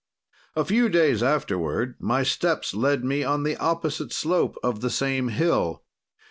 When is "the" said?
3.43-3.55, 4.81-4.89